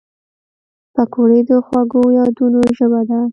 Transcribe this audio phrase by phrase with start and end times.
[0.93, 3.19] پکورې د خوږو یادونو ژبه ده